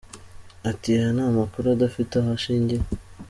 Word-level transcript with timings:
Ati 0.69 0.87
"Aya 0.97 1.09
ni 1.15 1.21
amakuru 1.29 1.65
adafite 1.69 2.11
aho 2.17 2.29
ashingiye. 2.37 2.83